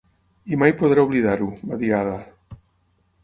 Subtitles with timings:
[0.55, 2.17] "I mai podré oblidar-ho", va dir Ada.